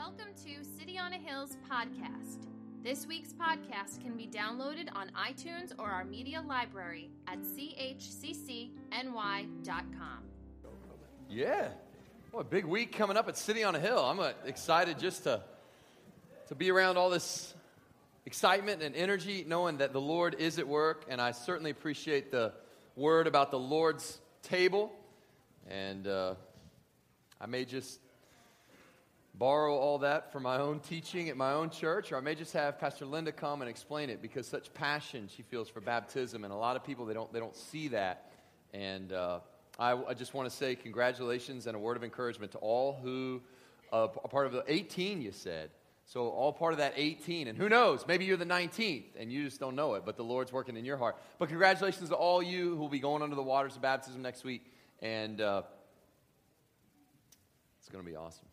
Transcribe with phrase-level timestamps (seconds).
[0.00, 2.46] Welcome to City on a Hill's podcast.
[2.82, 8.72] This week's podcast can be downloaded on iTunes or our media library at chccny.com.
[11.28, 11.68] Yeah.
[12.32, 13.98] Well, a big week coming up at City on a Hill.
[13.98, 15.42] I'm uh, excited just to,
[16.48, 17.52] to be around all this
[18.24, 21.04] excitement and energy, knowing that the Lord is at work.
[21.10, 22.54] And I certainly appreciate the
[22.96, 24.92] word about the Lord's table.
[25.68, 26.36] And uh,
[27.38, 28.00] I may just
[29.34, 32.52] borrow all that for my own teaching at my own church, or I may just
[32.52, 36.52] have Pastor Linda come and explain it because such passion she feels for baptism, and
[36.52, 38.30] a lot of people they don't they don't see that.
[38.72, 39.40] And uh,
[39.78, 43.40] I, I, just want to say congratulations and a word of encouragement to all who
[43.92, 45.20] uh, are part of the 18.
[45.22, 45.70] You said
[46.10, 48.04] so, all part of that 18, and who knows?
[48.04, 50.84] Maybe you're the 19th and you just don't know it, but the Lord's working in
[50.84, 51.16] your heart.
[51.38, 54.42] But congratulations to all you who will be going under the waters of baptism next
[54.42, 54.64] week,
[55.00, 55.62] and uh,
[57.78, 58.49] it's going to be awesome.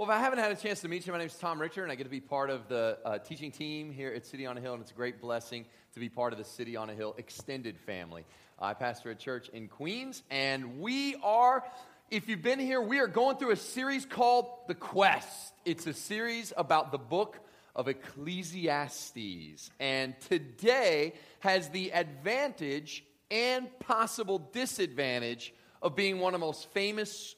[0.00, 1.82] Well, if I haven't had a chance to meet you, my name is Tom Richter,
[1.82, 4.56] and I get to be part of the uh, teaching team here at City on
[4.56, 6.94] a Hill, and it's a great blessing to be part of the City on a
[6.94, 8.24] Hill extended family.
[8.58, 11.62] I pastor a church in Queens, and we are,
[12.10, 15.52] if you've been here, we are going through a series called The Quest.
[15.66, 17.38] It's a series about the book
[17.76, 26.46] of Ecclesiastes, and today has the advantage and possible disadvantage of being one of the
[26.46, 27.36] most famous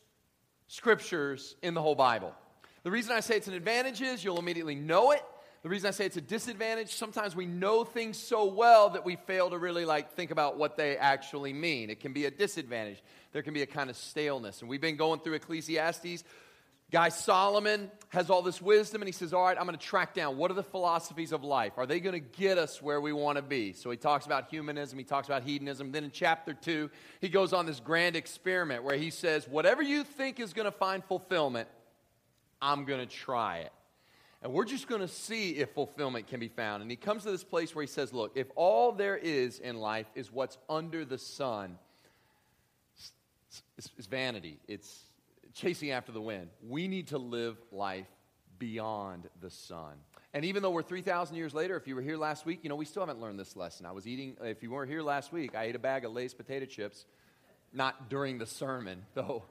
[0.69, 2.33] scriptures in the whole Bible.
[2.83, 5.23] The reason I say it's an advantage is you'll immediately know it.
[5.63, 9.15] The reason I say it's a disadvantage, sometimes we know things so well that we
[9.15, 11.89] fail to really like think about what they actually mean.
[11.89, 13.01] It can be a disadvantage.
[13.33, 14.61] There can be a kind of staleness.
[14.61, 16.25] And we've been going through Ecclesiastes.
[16.91, 20.15] Guy Solomon has all this wisdom, and he says, All right, I'm going to track
[20.15, 21.75] down what are the philosophies of life?
[21.77, 23.73] Are they going to get us where we want to be?
[23.73, 25.93] So he talks about humanism, he talks about hedonism.
[25.93, 30.03] Then in chapter two, he goes on this grand experiment where he says, Whatever you
[30.03, 31.69] think is going to find fulfillment,
[32.63, 33.73] I'm going to try it.
[34.41, 36.83] And we're just going to see if fulfillment can be found.
[36.83, 39.77] And he comes to this place where he says, Look, if all there is in
[39.77, 41.79] life is what's under the sun,
[43.77, 45.05] it's, it's vanity, it's
[45.55, 46.49] chasing after the wind.
[46.67, 48.07] We need to live life
[48.59, 49.95] beyond the sun.
[50.35, 52.77] And even though we're 3,000 years later, if you were here last week, you know,
[52.77, 53.85] we still haven't learned this lesson.
[53.85, 56.33] I was eating, if you weren't here last week, I ate a bag of Lay's
[56.33, 57.05] potato chips,
[57.73, 59.45] not during the sermon, though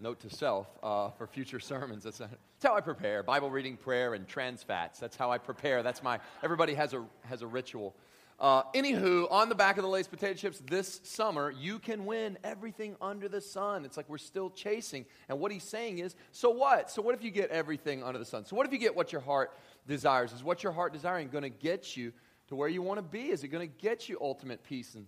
[0.00, 2.04] note to self uh, for future sermons.
[2.04, 4.98] That's, that's, how I prepare Bible reading, prayer, and trans fats.
[4.98, 5.82] That's how I prepare.
[5.82, 7.94] That's my, everybody has a, has a ritual.
[8.38, 12.36] Uh, anywho, on the back of the Lay's potato chips this summer, you can win
[12.44, 13.86] everything under the sun.
[13.86, 15.06] It's like we're still chasing.
[15.30, 16.90] And what he's saying is, so what?
[16.90, 18.44] So what if you get everything under the sun?
[18.44, 19.56] So what if you get what your heart
[19.88, 20.32] desires?
[20.32, 22.12] Is what your heart desiring going to get you
[22.48, 23.30] to where you want to be?
[23.30, 25.06] Is it going to get you ultimate peace and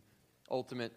[0.51, 0.93] ultimate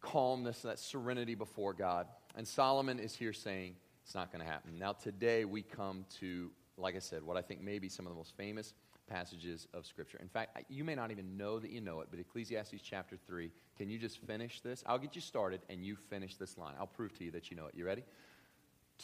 [0.00, 2.06] calmness, and that serenity before God?
[2.36, 4.78] And Solomon is here saying it's not going to happen.
[4.78, 8.12] Now, today we come to, like I said, what I think may be some of
[8.12, 8.74] the most famous
[9.08, 10.18] passages of Scripture.
[10.20, 13.50] In fact, you may not even know that you know it, but Ecclesiastes chapter 3.
[13.78, 14.84] Can you just finish this?
[14.86, 16.74] I'll get you started and you finish this line.
[16.78, 17.74] I'll prove to you that you know it.
[17.74, 18.04] You ready?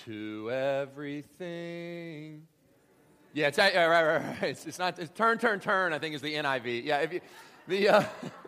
[0.04, 2.42] To everything.
[3.32, 4.42] Yeah, it's, right, right, right.
[4.42, 6.84] It's, it's not, it's turn, turn, turn, I think is the NIV.
[6.84, 7.20] Yeah, if you,
[7.66, 8.02] the, uh,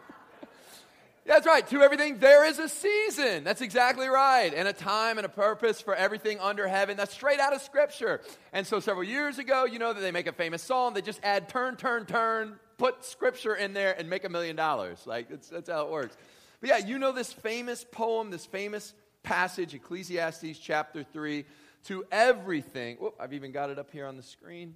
[1.26, 1.66] that's right.
[1.68, 3.44] To everything, there is a season.
[3.44, 4.52] That's exactly right.
[4.54, 6.98] And a time and a purpose for everything under heaven.
[6.98, 8.20] That's straight out of Scripture.
[8.52, 10.92] And so several years ago, you know that they make a famous song.
[10.92, 15.02] They just add turn, turn, turn, put Scripture in there, and make a million dollars.
[15.06, 16.14] Like, that's, that's how it works.
[16.60, 18.92] But yeah, you know this famous poem, this famous
[19.22, 21.46] passage, Ecclesiastes chapter 3.
[21.84, 24.74] To everything, whoop, I've even got it up here on the screen.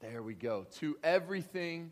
[0.00, 0.66] There we go.
[0.80, 1.90] To everything,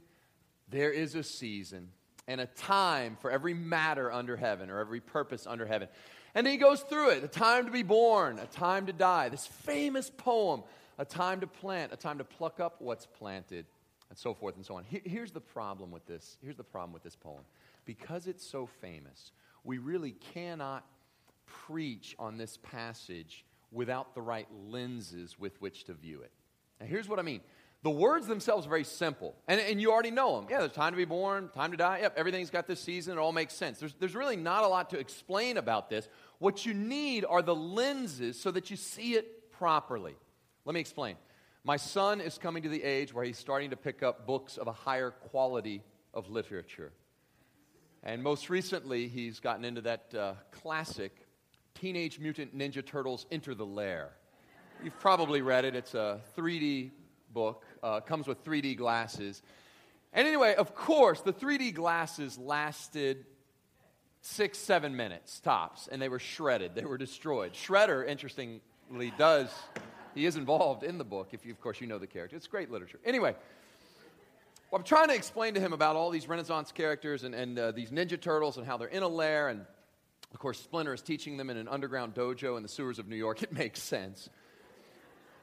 [0.70, 1.88] there is a season
[2.28, 5.88] and a time for every matter under heaven or every purpose under heaven.
[6.34, 9.28] And he goes through it a time to be born, a time to die.
[9.28, 10.62] This famous poem,
[10.98, 13.66] a time to plant, a time to pluck up what's planted,
[14.08, 14.84] and so forth and so on.
[14.88, 16.38] Here's the problem with this.
[16.42, 17.42] Here's the problem with this poem.
[17.84, 19.32] Because it's so famous,
[19.64, 20.84] we really cannot
[21.46, 26.30] preach on this passage without the right lenses with which to view it.
[26.80, 27.40] Now, here's what I mean
[27.82, 30.46] the words themselves are very simple, and, and you already know them.
[30.48, 31.98] Yeah, there's time to be born, time to die.
[32.02, 33.18] Yep, everything's got this season.
[33.18, 33.80] It all makes sense.
[33.80, 36.08] There's, there's really not a lot to explain about this.
[36.38, 40.14] What you need are the lenses so that you see it properly.
[40.64, 41.16] Let me explain.
[41.64, 44.68] My son is coming to the age where he's starting to pick up books of
[44.68, 45.82] a higher quality
[46.14, 46.92] of literature.
[48.04, 51.12] And most recently, he's gotten into that uh, classic
[51.74, 54.10] Teenage Mutant Ninja Turtles Enter the Lair.
[54.84, 55.74] You've probably read it.
[55.74, 56.90] It's a 3D
[57.32, 59.42] book, uh, comes with 3D glasses.
[60.12, 63.24] And anyway, of course, the 3D glasses lasted
[64.20, 66.74] six, seven minutes tops, and they were shredded.
[66.74, 67.54] They were destroyed.
[67.54, 69.50] Shredder, interestingly, does,
[70.14, 72.36] he is involved in the book, if you, of course you know the character.
[72.36, 73.00] It's great literature.
[73.04, 73.34] Anyway,
[74.70, 77.72] well, I'm trying to explain to him about all these Renaissance characters and, and uh,
[77.72, 79.48] these Ninja Turtles and how they're in a lair.
[79.48, 79.66] And
[80.32, 83.16] of course, Splinter is teaching them in an underground dojo in the sewers of New
[83.16, 83.42] York.
[83.42, 84.30] It makes sense.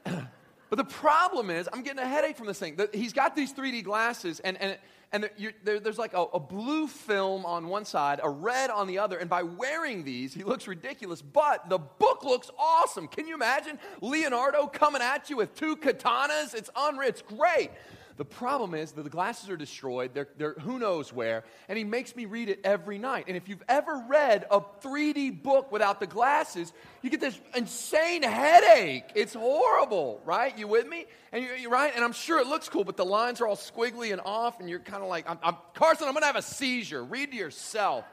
[0.69, 2.77] but the problem is, I'm getting a headache from this thing.
[2.93, 4.77] He's got these 3D glasses, and, and,
[5.11, 5.29] and
[5.63, 9.17] there, there's like a, a blue film on one side, a red on the other.
[9.17, 13.07] And by wearing these, he looks ridiculous, but the book looks awesome.
[13.07, 16.53] Can you imagine Leonardo coming at you with two katanas?
[16.53, 17.71] It's unreal, it's great.
[18.19, 20.11] The problem is that the glasses are destroyed.
[20.13, 21.45] They're, they're who knows where.
[21.69, 23.25] And he makes me read it every night.
[23.29, 28.23] And if you've ever read a 3D book without the glasses, you get this insane
[28.23, 29.05] headache.
[29.15, 30.57] It's horrible, right?
[30.57, 31.05] You with me?
[31.31, 31.93] And you're, you're right.
[31.95, 34.59] And I'm sure it looks cool, but the lines are all squiggly and off.
[34.59, 37.01] And you're kind of like, I'm, I'm, Carson, I'm going to have a seizure.
[37.01, 38.03] Read to yourself,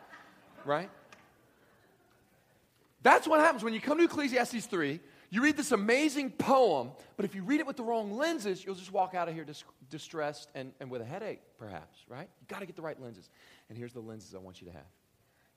[0.65, 0.89] right?
[3.03, 5.01] That's what happens when you come to Ecclesiastes 3.
[5.31, 8.75] You read this amazing poem, but if you read it with the wrong lenses, you'll
[8.75, 12.29] just walk out of here dis- distressed and, and with a headache, perhaps, right?
[12.41, 13.29] You've got to get the right lenses.
[13.69, 14.87] And here's the lenses I want you to have.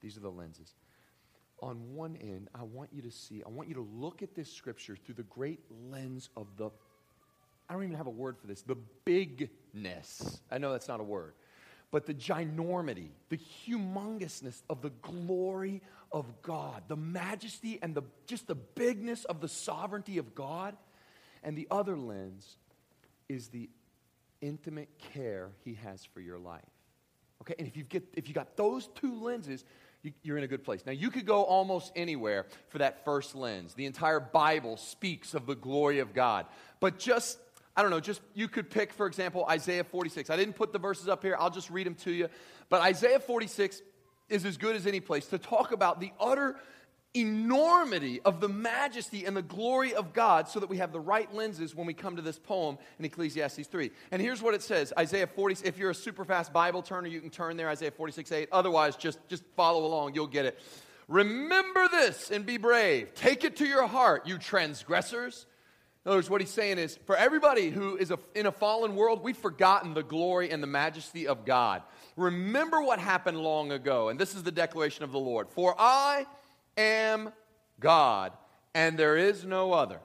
[0.02, 0.74] These are the lenses.
[1.62, 4.52] On one end, I want you to see, I want you to look at this
[4.52, 5.60] scripture through the great
[5.92, 6.70] lens of the,
[7.70, 10.40] I don't even have a word for this, the bigness.
[10.50, 11.34] I know that's not a word
[11.92, 15.82] but the ginormity, the humongousness of the glory
[16.12, 20.76] of God, the majesty and the, just the bigness of the sovereignty of God.
[21.44, 22.58] And the other lens
[23.28, 23.70] is the
[24.42, 26.62] intimate care He has for your life.
[27.42, 29.64] Okay, and if you get if you got those two lenses,
[30.02, 30.86] you, you're in a good place.
[30.86, 33.74] Now you could go almost anywhere for that first lens.
[33.74, 36.46] The entire Bible speaks of the glory of God,
[36.80, 37.40] but just
[37.80, 40.30] I don't know, just you could pick, for example, Isaiah 46.
[40.30, 42.28] I didn't put the verses up here, I'll just read them to you.
[42.68, 43.82] But Isaiah 46
[44.28, 46.58] is as good as any place to talk about the utter
[47.14, 51.34] enormity of the majesty and the glory of God so that we have the right
[51.34, 53.92] lenses when we come to this poem in Ecclesiastes 3.
[54.12, 57.22] And here's what it says Isaiah 40, if you're a super fast Bible turner, you
[57.22, 58.50] can turn there, Isaiah 46 8.
[58.52, 60.60] Otherwise, just, just follow along, you'll get it.
[61.08, 63.14] Remember this and be brave.
[63.14, 65.46] Take it to your heart, you transgressors.
[66.10, 68.96] In other words, what he's saying is for everybody who is a, in a fallen
[68.96, 71.84] world, we've forgotten the glory and the majesty of God.
[72.16, 74.10] Remember what happened long ago.
[74.10, 76.26] And this is the declaration of the Lord For I
[76.76, 77.32] am
[77.80, 78.34] God,
[78.74, 80.00] and there is no other.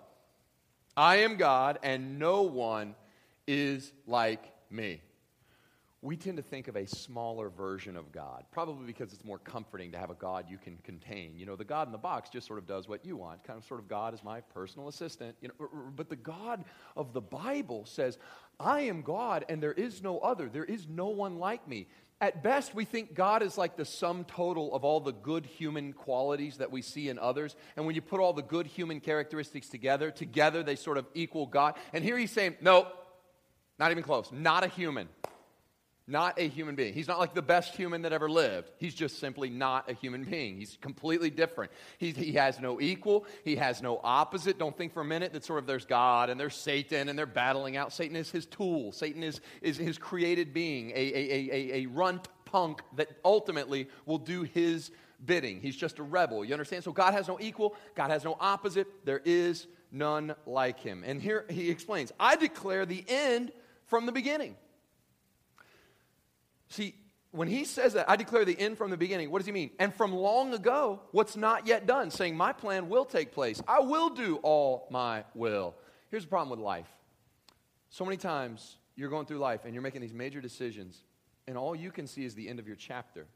[0.94, 2.96] I am God, and no one
[3.46, 5.00] is like me
[6.04, 9.90] we tend to think of a smaller version of God, probably because it's more comforting
[9.92, 11.32] to have a God you can contain.
[11.34, 13.58] You know, the God in the box just sort of does what you want, kind
[13.58, 15.34] of sort of God is my personal assistant.
[15.40, 18.18] You know, but the God of the Bible says,
[18.60, 20.50] I am God and there is no other.
[20.50, 21.86] There is no one like me.
[22.20, 25.94] At best, we think God is like the sum total of all the good human
[25.94, 27.56] qualities that we see in others.
[27.76, 31.46] And when you put all the good human characteristics together, together they sort of equal
[31.46, 31.76] God.
[31.94, 32.88] And here he's saying, no,
[33.78, 34.30] not even close.
[34.30, 35.08] Not a human.
[36.06, 36.92] Not a human being.
[36.92, 38.70] He's not like the best human that ever lived.
[38.76, 40.58] He's just simply not a human being.
[40.58, 41.72] He's completely different.
[41.96, 43.24] He, he has no equal.
[43.42, 44.58] He has no opposite.
[44.58, 47.24] Don't think for a minute that sort of there's God and there's Satan and they're
[47.24, 47.90] battling out.
[47.90, 48.92] Satan is his tool.
[48.92, 54.18] Satan is, is his created being, a, a, a, a runt punk that ultimately will
[54.18, 54.90] do his
[55.24, 55.60] bidding.
[55.60, 56.44] He's just a rebel.
[56.44, 56.84] You understand?
[56.84, 57.76] So God has no equal.
[57.94, 59.06] God has no opposite.
[59.06, 61.02] There is none like him.
[61.06, 63.52] And here he explains I declare the end
[63.86, 64.56] from the beginning.
[66.74, 66.96] See,
[67.30, 69.70] when he says that, I declare the end from the beginning, what does he mean?
[69.78, 73.62] And from long ago, what's not yet done, saying, My plan will take place.
[73.68, 75.76] I will do all my will.
[76.10, 76.88] Here's the problem with life.
[77.90, 81.04] So many times you're going through life and you're making these major decisions,
[81.46, 83.28] and all you can see is the end of your chapter.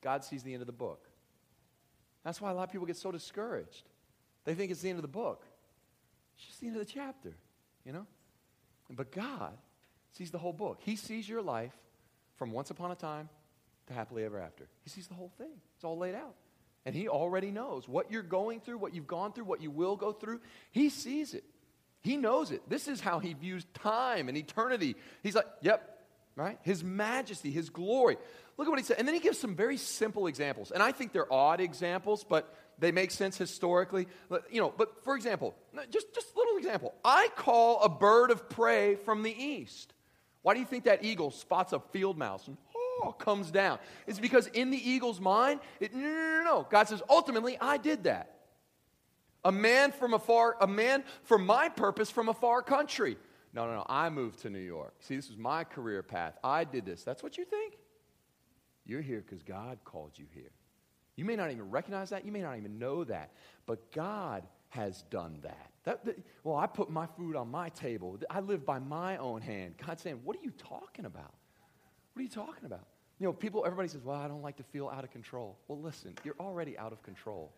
[0.00, 1.08] God sees the end of the book.
[2.22, 3.82] That's why a lot of people get so discouraged.
[4.44, 5.44] They think it's the end of the book.
[6.36, 7.34] It's just the end of the chapter,
[7.84, 8.06] you know?
[8.90, 9.58] But God
[10.12, 10.78] sees the whole book.
[10.82, 11.74] He sees your life
[12.38, 13.28] from once upon a time
[13.88, 14.68] to happily ever after.
[14.84, 16.34] He sees the whole thing, it's all laid out.
[16.86, 19.96] And He already knows what you're going through, what you've gone through, what you will
[19.96, 20.40] go through.
[20.70, 21.44] He sees it.
[22.00, 22.62] He knows it.
[22.68, 24.96] This is how He views time and eternity.
[25.22, 26.58] He's like, yep, right?
[26.62, 28.16] His majesty, His glory.
[28.56, 28.98] Look at what He said.
[28.98, 30.70] And then He gives some very simple examples.
[30.70, 34.06] And I think they're odd examples, but they make sense historically.
[34.50, 35.54] You know, but for example,
[35.90, 36.94] just, just a little example.
[37.04, 39.92] I call a bird of prey from the east.
[40.42, 43.78] Why do you think that eagle spots a field mouse and oh, comes down?
[44.06, 46.66] It's because in the eagle's mind, it, no, no, no, no.
[46.70, 48.34] God says, ultimately, I did that.
[49.44, 53.16] A man from afar, a man for my purpose from a far country.
[53.52, 53.86] No, no, no.
[53.88, 54.94] I moved to New York.
[55.00, 56.36] See, this was my career path.
[56.42, 57.02] I did this.
[57.02, 57.78] That's what you think?
[58.84, 60.50] You're here because God called you here.
[61.16, 62.24] You may not even recognize that.
[62.24, 63.32] You may not even know that.
[63.66, 65.70] But God has done that.
[65.84, 68.18] that, that well, I put my food on my table.
[68.30, 69.74] I live by my own hand.
[69.84, 71.34] God's saying, What are you talking about?
[72.12, 72.86] What are you talking about?
[73.18, 75.58] You know, people, everybody says, Well, I don't like to feel out of control.
[75.68, 77.52] Well, listen, you're already out of control.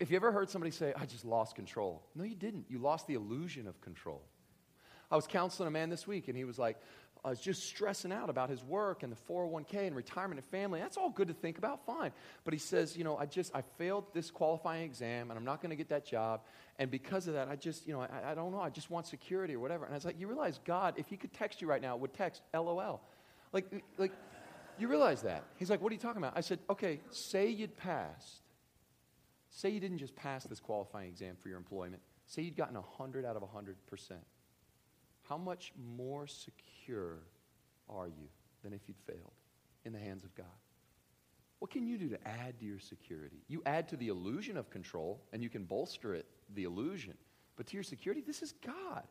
[0.00, 2.02] If you ever heard somebody say, I just lost control?
[2.14, 2.66] No, you didn't.
[2.68, 4.22] You lost the illusion of control.
[5.10, 6.76] I was counseling a man this week, and he was like,
[7.24, 10.80] I was just stressing out about his work and the 401k and retirement and family.
[10.80, 12.12] That's all good to think about, fine.
[12.44, 15.60] But he says, you know, I just, I failed this qualifying exam and I'm not
[15.60, 16.42] going to get that job.
[16.78, 19.06] And because of that, I just, you know, I, I don't know, I just want
[19.06, 19.84] security or whatever.
[19.84, 22.14] And I was like, you realize God, if he could text you right now, would
[22.14, 23.00] text LOL.
[23.52, 24.12] Like, like,
[24.78, 25.42] you realize that.
[25.56, 26.34] He's like, what are you talking about?
[26.36, 28.42] I said, okay, say you'd passed.
[29.50, 32.00] Say you didn't just pass this qualifying exam for your employment.
[32.26, 33.74] Say you'd gotten 100 out of 100%.
[35.28, 37.18] How much more secure
[37.88, 38.28] are you
[38.62, 39.32] than if you'd failed
[39.84, 40.46] in the hands of God?
[41.58, 43.42] What can you do to add to your security?
[43.48, 47.14] You add to the illusion of control, and you can bolster it, the illusion.
[47.56, 49.02] But to your security, this is God.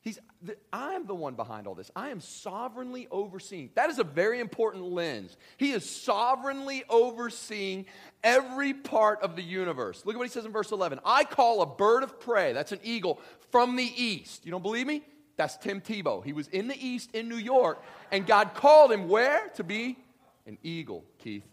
[0.00, 1.90] He's, the, I'm the one behind all this.
[1.96, 3.70] I am sovereignly overseeing.
[3.74, 5.36] That is a very important lens.
[5.56, 7.86] He is sovereignly overseeing
[8.22, 10.04] every part of the universe.
[10.04, 11.00] Look at what he says in verse 11.
[11.04, 13.18] I call a bird of prey, that's an eagle,
[13.50, 14.44] from the east.
[14.44, 15.02] You don't believe me?
[15.36, 16.24] That's Tim Tebow.
[16.24, 19.48] He was in the East in New York, and God called him where?
[19.56, 19.98] To be
[20.46, 21.44] an eagle, Keith.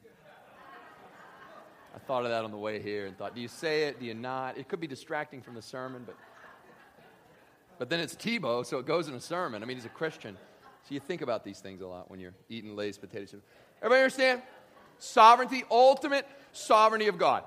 [1.93, 3.99] I thought of that on the way here and thought, do you say it?
[3.99, 4.57] Do you not?
[4.57, 6.15] It could be distracting from the sermon, but
[7.81, 9.63] but then it's Tebow, so it goes in a sermon.
[9.63, 10.37] I mean, he's a Christian.
[10.83, 13.43] So you think about these things a lot when you're eating Lay's potato chips.
[13.81, 14.43] Everybody understand?
[14.99, 17.43] Sovereignty, ultimate sovereignty of God.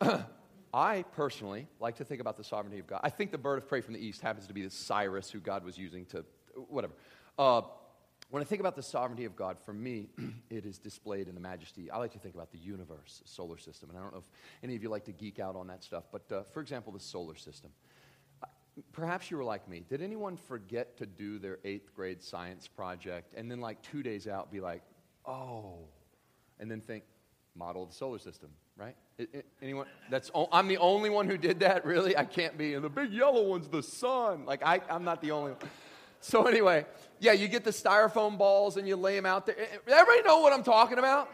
[0.72, 3.00] I personally like to think about the sovereignty of God.
[3.02, 5.40] I think the bird of prey from the east happens to be the Cyrus who
[5.40, 6.24] God was using to,
[6.68, 6.94] whatever.
[7.38, 7.62] Uh,
[8.30, 10.08] when I think about the sovereignty of God, for me,
[10.50, 11.90] it is displayed in the majesty.
[11.90, 13.88] I like to think about the universe, solar system.
[13.88, 14.28] And I don't know if
[14.62, 17.00] any of you like to geek out on that stuff, but uh, for example, the
[17.00, 17.70] solar system.
[18.42, 18.46] Uh,
[18.92, 19.82] perhaps you were like me.
[19.88, 24.28] Did anyone forget to do their eighth grade science project and then, like, two days
[24.28, 24.82] out, be like,
[25.24, 25.88] oh,
[26.60, 27.04] and then think,
[27.54, 28.96] model of the solar system, right?
[29.18, 29.86] It, it, anyone?
[30.10, 31.84] That's I'm the only one who did that.
[31.84, 32.74] Really, I can't be.
[32.74, 34.44] And the big yellow one's the sun.
[34.44, 35.60] Like I, I'm not the only one.
[36.20, 36.84] So anyway,
[37.20, 39.58] yeah, you get the styrofoam balls and you lay them out there.
[39.58, 41.30] Eh, eh, everybody know what I'm talking about?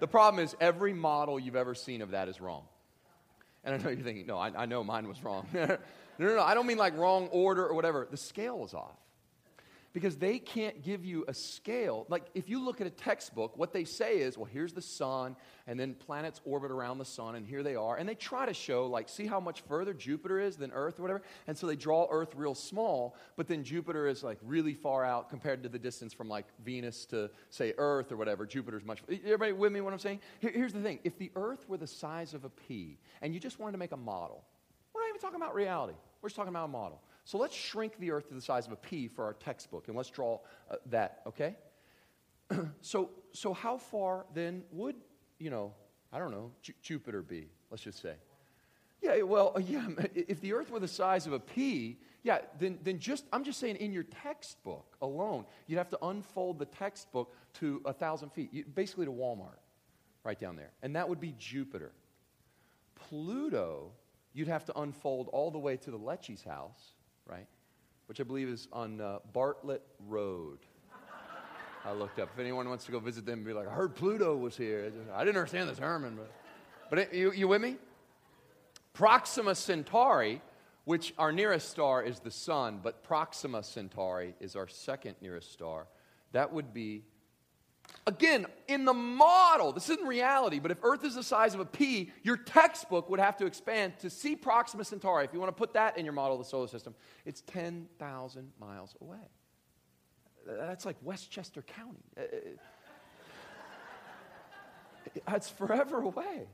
[0.00, 2.62] The problem is every model you've ever seen of that is wrong.
[3.64, 5.46] And I know you're thinking, no, I, I know mine was wrong.
[5.54, 5.66] no,
[6.18, 6.42] no, no.
[6.42, 8.06] I don't mean like wrong order or whatever.
[8.10, 9.01] The scale was off
[9.92, 12.06] because they can't give you a scale.
[12.08, 15.36] Like, if you look at a textbook, what they say is, well, here's the sun,
[15.66, 17.96] and then planets orbit around the sun, and here they are.
[17.96, 21.02] And they try to show, like, see how much further Jupiter is than Earth or
[21.02, 21.22] whatever.
[21.46, 25.28] And so they draw Earth real small, but then Jupiter is, like, really far out
[25.28, 28.46] compared to the distance from, like, Venus to, say, Earth or whatever.
[28.46, 29.02] Jupiter's much.
[29.08, 30.20] Everybody with me what I'm saying?
[30.40, 33.40] Here, here's the thing if the Earth were the size of a pea, and you
[33.40, 34.44] just wanted to make a model,
[34.94, 37.00] we're not even talking about reality, we're just talking about a model.
[37.24, 39.96] So let's shrink the earth to the size of a pea for our textbook, and
[39.96, 41.56] let's draw uh, that, okay?
[42.80, 44.96] so, so how far then would,
[45.38, 45.72] you know,
[46.12, 48.14] I don't know, J- Jupiter be, let's just say?
[49.00, 52.98] Yeah, well, yeah, if the earth were the size of a pea, yeah, then, then
[52.98, 57.82] just, I'm just saying in your textbook alone, you'd have to unfold the textbook to
[57.84, 59.58] a thousand feet, basically to Walmart,
[60.24, 60.70] right down there.
[60.82, 61.92] And that would be Jupiter.
[62.94, 63.90] Pluto,
[64.32, 66.94] you'd have to unfold all the way to the Lecce's house,
[67.26, 67.46] right?
[68.06, 70.58] Which I believe is on uh, Bartlett Road.
[71.84, 72.30] I looked up.
[72.32, 74.92] If anyone wants to go visit them, be like, I heard Pluto was here.
[75.12, 76.32] I didn't understand the sermon, but,
[76.90, 77.76] but it, you, you with me?
[78.92, 80.40] Proxima Centauri,
[80.84, 85.86] which our nearest star is the sun, but Proxima Centauri is our second nearest star.
[86.32, 87.02] That would be
[88.06, 91.64] Again, in the model, this isn't reality, but if Earth is the size of a
[91.64, 95.24] pea, your textbook would have to expand to see Proxima Centauri.
[95.24, 98.52] If you want to put that in your model of the solar system, it's 10,000
[98.58, 99.30] miles away.
[100.46, 102.02] That's like Westchester County.
[102.16, 102.26] Uh, uh,
[105.28, 106.48] that's forever away.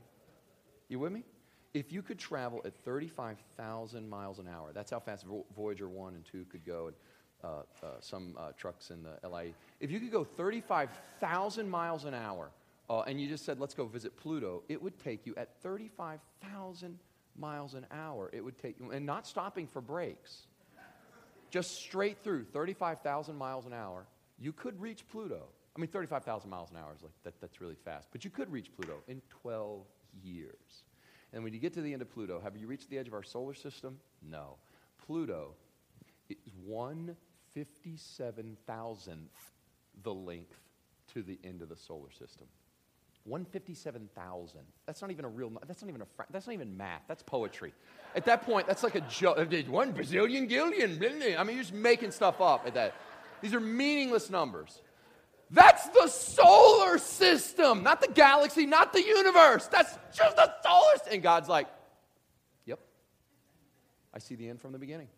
[0.88, 1.24] You with me?
[1.72, 6.24] If you could travel at 35,000 miles an hour, that's how fast Voyager 1 and
[6.24, 6.88] 2 could go.
[6.88, 6.96] And
[7.44, 7.46] uh,
[7.82, 9.54] uh, some uh, trucks in the LIE.
[9.80, 12.50] If you could go 35,000 miles an hour
[12.90, 16.98] uh, and you just said, let's go visit Pluto, it would take you at 35,000
[17.38, 18.30] miles an hour.
[18.32, 20.46] It would take you, and not stopping for breaks,
[21.50, 24.06] just straight through 35,000 miles an hour,
[24.38, 25.44] you could reach Pluto.
[25.76, 28.50] I mean, 35,000 miles an hour is like, that, that's really fast, but you could
[28.50, 29.86] reach Pluto in 12
[30.22, 30.82] years.
[31.32, 33.14] And when you get to the end of Pluto, have you reached the edge of
[33.14, 33.98] our solar system?
[34.22, 34.56] No.
[35.06, 35.54] Pluto
[36.28, 37.16] is one
[37.54, 39.52] 57 thousandth
[40.02, 40.60] the length
[41.14, 42.46] to the end of the solar system.
[43.24, 44.60] 157,000.
[44.86, 47.02] That's not even a real, that's not even a, that's not even math.
[47.08, 47.74] That's poetry.
[48.16, 49.36] At that point, that's like a joke.
[49.68, 51.38] One bazillion gillion.
[51.38, 52.94] I mean, you're just making stuff up at that.
[53.42, 54.80] These are meaningless numbers.
[55.50, 59.66] That's the solar system, not the galaxy, not the universe.
[59.66, 61.14] That's just the solar system.
[61.14, 61.68] And God's like,
[62.66, 62.80] yep,
[64.12, 65.08] I see the end from the beginning.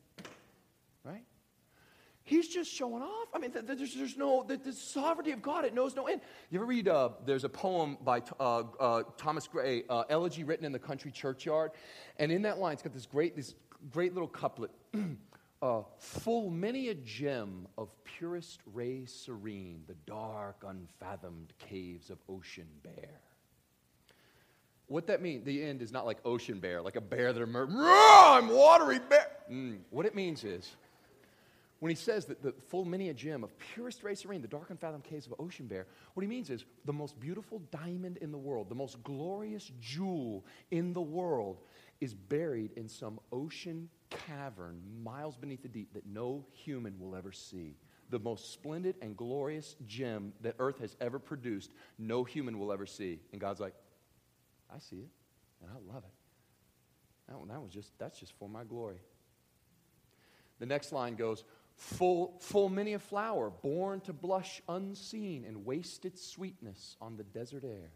[2.31, 3.27] He's just showing off.
[3.35, 6.21] I mean, there's, there's no, the, sovereignty of God, it knows no end.
[6.49, 10.65] You ever read, uh, there's a poem by uh, uh, Thomas Gray, uh, Elegy written
[10.65, 11.73] in the country churchyard.
[12.21, 13.57] And in that line, it's got this great, this
[13.91, 14.71] great little couplet.
[15.63, 22.69] uh, full many a gem of purest ray serene, the dark, unfathomed caves of ocean
[22.85, 23.23] bear.
[24.87, 27.73] What that means, the end is not like ocean bear, like a bear that emerged,
[27.77, 29.27] I'm watery bear.
[29.51, 29.79] Mm.
[29.91, 30.77] What it means is,
[31.81, 34.71] when he says that the full many a gem of purest ray serene, the dark
[34.71, 38.39] unfathomed caves of ocean bear, what he means is the most beautiful diamond in the
[38.39, 41.59] world, the most glorious jewel in the world
[42.01, 47.33] is buried in some ocean cavern miles beneath the deep that no human will ever
[47.33, 47.77] see.
[48.11, 52.85] The most splendid and glorious gem that earth has ever produced, no human will ever
[52.85, 53.21] see.
[53.33, 53.75] And God's like,
[54.75, 55.09] I see it,
[55.63, 56.13] and I love it.
[57.29, 59.01] That, one, that was just, that's just for my glory.
[60.59, 61.45] The next line goes,
[61.81, 67.25] full, full many a flower, born to blush unseen and waste its sweetness on the
[67.25, 67.91] desert air.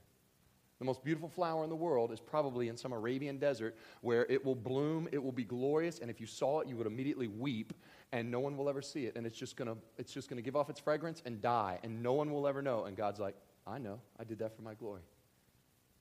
[0.79, 4.45] The most beautiful flower in the world is probably in some Arabian desert where it
[4.45, 7.75] will bloom, it will be glorious, and if you saw it, you would immediately weep,
[8.11, 9.17] and no one will ever see it.
[9.17, 12.14] And it's just gonna, it's just gonna give off its fragrance and die, and no
[12.14, 12.85] one will ever know.
[12.85, 13.37] And God's like,
[13.67, 15.03] I know, I did that for my glory.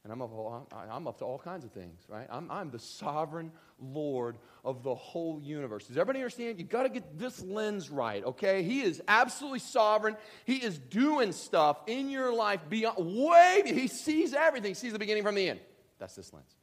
[0.04, 2.28] And I'm up, I'm up to all kinds of things, right?
[2.30, 5.88] I'm, I'm the sovereign Lord of the whole universe.
[5.88, 6.60] Does everybody understand?
[6.60, 8.64] You've got to get this lens right, okay?
[8.64, 10.18] He is absolutely sovereign.
[10.44, 15.00] He is doing stuff in your life beyond, way, he sees everything, he sees the
[15.00, 15.62] beginning from the end.
[16.00, 16.54] That's this lens.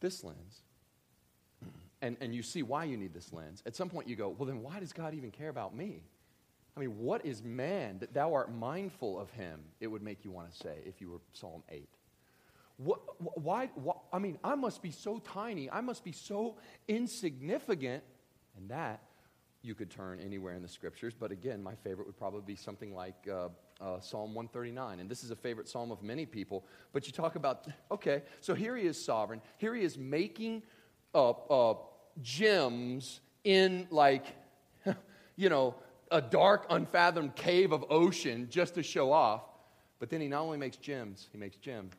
[0.00, 0.60] This lens,
[2.02, 3.62] and, and you see why you need this lens.
[3.64, 6.02] At some point, you go, well, then why does God even care about me?
[6.76, 9.60] I mean, what is man that thou art mindful of him?
[9.80, 11.88] It would make you want to say if you were Psalm 8.
[12.76, 15.70] What, why, why, I mean, I must be so tiny.
[15.70, 16.56] I must be so
[16.88, 18.02] insignificant.
[18.56, 19.02] And that
[19.62, 21.14] you could turn anywhere in the scriptures.
[21.18, 23.48] But again, my favorite would probably be something like uh,
[23.80, 25.00] uh, Psalm 139.
[25.00, 26.66] And this is a favorite psalm of many people.
[26.92, 29.40] But you talk about, okay, so here he is sovereign.
[29.58, 30.62] Here he is making
[31.14, 31.74] uh,
[32.20, 34.26] gems in like,
[35.36, 35.74] you know,
[36.10, 39.42] a dark, unfathomed cave of ocean just to show off.
[39.98, 41.90] But then he not only makes gems, he makes gem.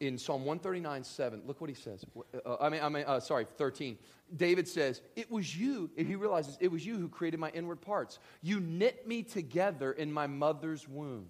[0.00, 2.04] In Psalm 139, 7, look what he says.
[2.44, 3.96] Uh, I mean, I mean uh, sorry, 13.
[4.36, 8.18] David says, It was you, he realizes, it was you who created my inward parts.
[8.42, 11.26] You knit me together in my mother's womb.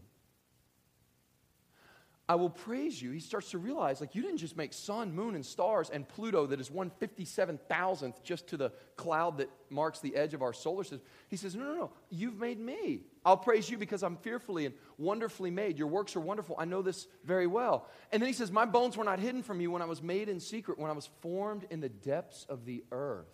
[2.27, 3.11] I will praise you.
[3.11, 6.47] He starts to realize, like, you didn't just make sun, moon, and stars and Pluto
[6.47, 11.03] that is 157,000th just to the cloud that marks the edge of our solar system.
[11.29, 11.91] He says, No, no, no.
[12.09, 13.03] You've made me.
[13.27, 15.79] I'll praise you because I'm fearfully and wonderfully made.
[15.79, 16.57] Your works are wonderful.
[16.59, 17.89] I know this very well.
[18.11, 20.31] And then he says, My bones were not hidden from you when I was made
[20.31, 23.29] in secret, when I was formed in the depths of the earth.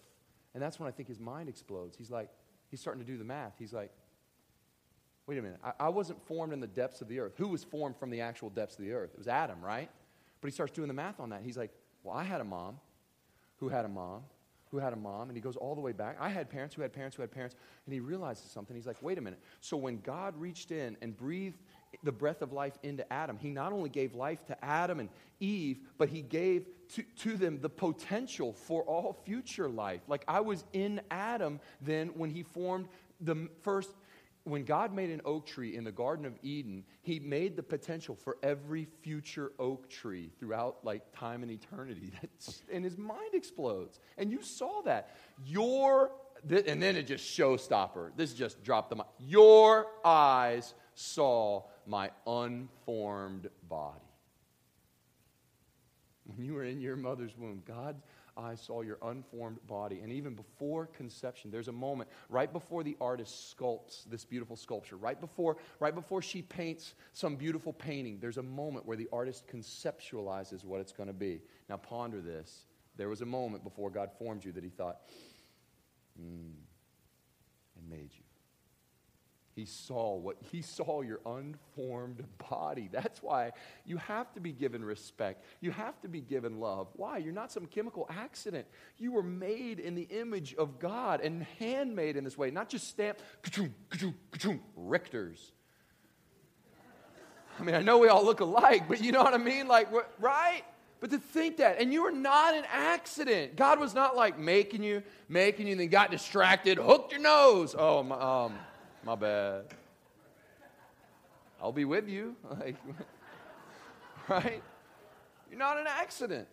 [0.52, 1.96] And that's when I think his mind explodes.
[1.96, 2.28] He's like,
[2.70, 3.54] He's starting to do the math.
[3.58, 3.90] He's like,
[5.30, 5.60] Wait a minute.
[5.62, 7.34] I, I wasn't formed in the depths of the earth.
[7.36, 9.10] Who was formed from the actual depths of the earth?
[9.12, 9.88] It was Adam, right?
[10.40, 11.42] But he starts doing the math on that.
[11.44, 11.70] He's like,
[12.02, 12.80] Well, I had a mom
[13.58, 14.24] who had a mom
[14.72, 16.16] who had a mom, and he goes all the way back.
[16.20, 17.54] I had parents who had parents who had parents,
[17.86, 18.74] and he realizes something.
[18.74, 19.40] He's like, wait a minute.
[19.60, 21.58] So when God reached in and breathed
[22.04, 25.08] the breath of life into Adam, he not only gave life to Adam and
[25.40, 30.02] Eve, but he gave to, to them the potential for all future life.
[30.06, 32.86] Like I was in Adam then when he formed
[33.20, 33.90] the first
[34.50, 38.14] when God made an oak tree in the Garden of Eden, he made the potential
[38.14, 42.12] for every future oak tree throughout like time and eternity.
[42.22, 44.00] That's, and his mind explodes.
[44.18, 45.10] And you saw that.
[45.44, 46.12] Your,
[46.48, 48.12] and then it just showstopper.
[48.16, 49.06] This just dropped the mic.
[49.18, 54.00] Your eyes saw my unformed body.
[56.24, 58.00] When you were in your mother's womb, God
[58.40, 60.00] I saw your unformed body.
[60.00, 64.96] And even before conception, there's a moment right before the artist sculpts this beautiful sculpture,
[64.96, 69.46] right before, right before she paints some beautiful painting, there's a moment where the artist
[69.46, 71.40] conceptualizes what it's going to be.
[71.68, 72.64] Now, ponder this.
[72.96, 75.00] There was a moment before God formed you that he thought,
[76.16, 76.52] hmm,
[77.76, 78.29] and made you.
[79.56, 82.88] He saw what he saw your unformed body.
[82.90, 83.50] That's why
[83.84, 85.44] you have to be given respect.
[85.60, 86.88] You have to be given love.
[86.94, 87.18] Why?
[87.18, 88.66] You're not some chemical accident.
[88.96, 92.88] You were made in the image of God and handmade in this way, not just
[92.88, 93.22] stamped
[94.78, 95.50] Richters.
[97.58, 99.68] I mean, I know we all look alike, but you know what I mean?
[99.68, 99.88] Like,
[100.20, 100.62] right?
[101.00, 103.56] But to think that, and you were not an accident.
[103.56, 107.74] God was not like making you, making you, and then got distracted, hooked your nose.
[107.76, 108.54] Oh, my, um,
[109.04, 109.64] my bad.
[111.62, 112.36] I'll be with you.
[112.58, 112.76] Like,
[114.28, 114.62] right?
[115.48, 116.46] You're not an accident.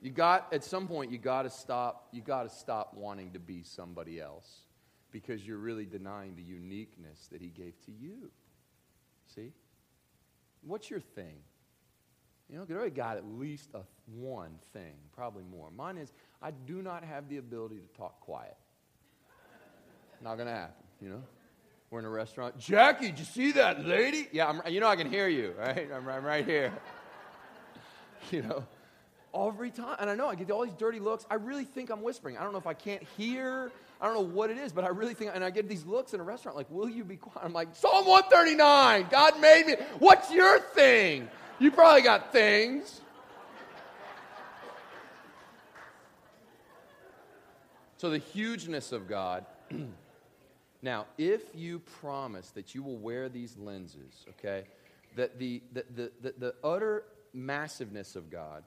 [0.00, 3.38] You got at some point you got to stop you got to stop wanting to
[3.38, 4.60] be somebody else
[5.10, 8.30] because you're really denying the uniqueness that he gave to you.
[9.34, 9.52] See?
[10.62, 11.36] What's your thing?
[12.48, 15.70] You know, everybody got at least a one thing, probably more.
[15.70, 18.56] Mine is I do not have the ability to talk quiet.
[20.22, 21.22] Not going to happen, you know?
[21.90, 22.56] We're in a restaurant.
[22.58, 24.28] Jackie, did you see that lady?
[24.30, 25.88] Yeah, I'm, you know I can hear you, right?
[25.92, 26.72] I'm, I'm right here.
[28.30, 28.64] you know,
[29.34, 29.96] every time.
[29.98, 31.26] And I know I get all these dirty looks.
[31.28, 32.38] I really think I'm whispering.
[32.38, 33.72] I don't know if I can't hear.
[34.00, 36.14] I don't know what it is, but I really think, and I get these looks
[36.14, 37.44] in a restaurant like, will you be quiet?
[37.44, 39.74] I'm like, Psalm 139, God made me.
[39.98, 41.28] What's your thing?
[41.58, 43.00] You probably got things.
[47.98, 49.44] So the hugeness of God
[50.82, 54.64] Now, if you promise that you will wear these lenses, okay,
[55.16, 58.64] that the, the, the, the, the utter massiveness of God,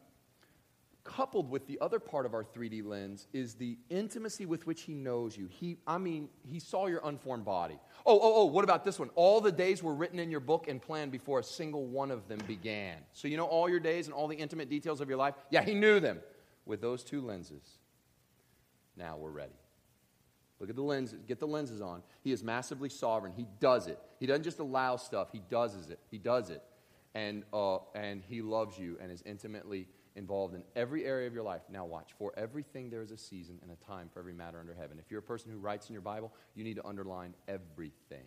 [1.04, 4.94] coupled with the other part of our 3D lens, is the intimacy with which He
[4.94, 5.48] knows you.
[5.48, 7.80] He, I mean, He saw your unformed body.
[8.06, 9.10] Oh, oh, oh, what about this one?
[9.16, 12.28] All the days were written in your book and planned before a single one of
[12.28, 12.98] them began.
[13.14, 15.34] So, you know all your days and all the intimate details of your life?
[15.50, 16.20] Yeah, He knew them
[16.66, 17.64] with those two lenses.
[18.96, 19.54] Now we're ready.
[20.64, 22.04] Look at the lenses, get the lenses on.
[22.24, 23.34] He is massively sovereign.
[23.36, 24.00] He does it.
[24.18, 26.00] He doesn't just allow stuff, he does it.
[26.10, 26.64] He does it.
[27.14, 31.44] And, uh, and he loves you and is intimately involved in every area of your
[31.44, 31.64] life.
[31.70, 32.12] Now, watch.
[32.18, 35.00] For everything, there is a season and a time for every matter under heaven.
[35.00, 38.24] If you're a person who writes in your Bible, you need to underline everything.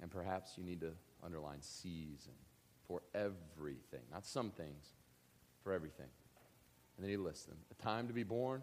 [0.00, 2.32] And perhaps you need to underline season
[2.88, 4.94] for everything, not some things,
[5.62, 6.08] for everything.
[6.96, 8.62] And then he lists them a time to be born,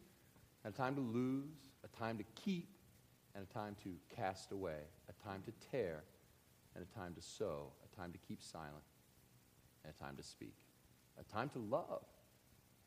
[0.65, 2.67] a time to lose, a time to keep,
[3.35, 6.03] and a time to cast away, a time to tear,
[6.75, 8.83] and a time to sow, a time to keep silent,
[9.83, 10.53] and a time to speak,
[11.19, 12.03] a time to love,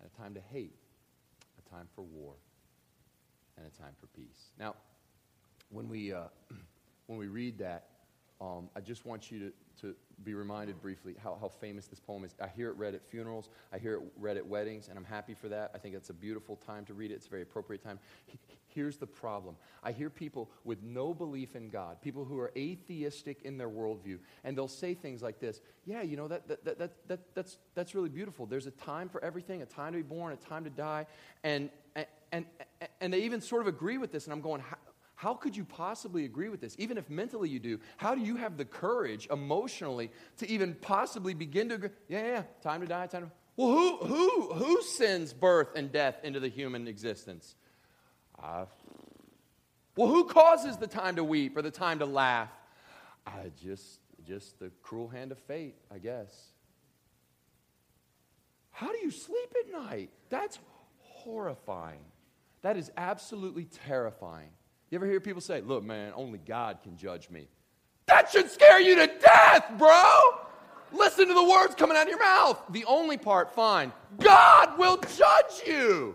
[0.00, 0.76] and a time to hate,
[1.58, 2.34] a time for war,
[3.56, 4.50] and a time for peace.
[4.58, 4.74] Now,
[5.70, 6.24] when we, uh,
[7.06, 7.88] when we read that,
[8.44, 12.24] um, I just want you to, to be reminded briefly how, how famous this poem
[12.24, 12.34] is.
[12.40, 15.34] I hear it read at funerals, I hear it read at weddings, and I'm happy
[15.34, 15.70] for that.
[15.74, 17.98] I think it's a beautiful time to read it, it's a very appropriate time.
[18.66, 23.42] Here's the problem I hear people with no belief in God, people who are atheistic
[23.42, 27.08] in their worldview, and they'll say things like this Yeah, you know, that, that, that,
[27.08, 28.46] that, that's, that's really beautiful.
[28.46, 31.06] There's a time for everything, a time to be born, a time to die.
[31.42, 32.46] And, and, and,
[33.00, 34.62] and they even sort of agree with this, and I'm going,
[35.16, 36.74] how could you possibly agree with this?
[36.78, 41.34] Even if mentally you do, how do you have the courage emotionally to even possibly
[41.34, 41.90] begin to agree?
[42.08, 43.30] Yeah, yeah, time to die, time to.
[43.56, 47.54] Well, who, who, who sends birth and death into the human existence?
[48.42, 48.66] Uh,
[49.96, 52.50] well, who causes the time to weep or the time to laugh?
[53.24, 53.30] Uh,
[53.62, 56.48] just, just the cruel hand of fate, I guess.
[58.72, 60.10] How do you sleep at night?
[60.30, 60.58] That's
[60.98, 62.04] horrifying.
[62.62, 64.50] That is absolutely terrifying.
[64.94, 67.48] You ever hear people say, Look, man, only God can judge me?
[68.06, 70.20] That should scare you to death, bro!
[70.92, 72.62] Listen to the words coming out of your mouth.
[72.70, 73.92] The only part, fine.
[74.20, 76.14] God will judge you.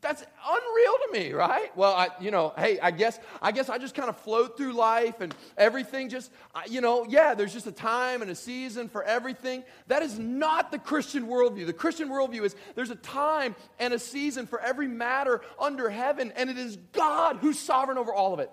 [0.00, 1.76] That's unreal to me, right?
[1.76, 4.74] Well, I, you know, hey, I guess, I guess I just kind of float through
[4.74, 6.30] life and everything just,
[6.68, 9.64] you know, yeah, there's just a time and a season for everything.
[9.88, 11.66] That is not the Christian worldview.
[11.66, 16.32] The Christian worldview is there's a time and a season for every matter under heaven,
[16.36, 18.52] and it is God who's sovereign over all of it.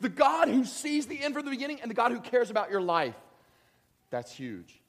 [0.00, 2.70] The God who sees the end from the beginning and the God who cares about
[2.70, 3.14] your life.
[4.10, 4.82] That's huge.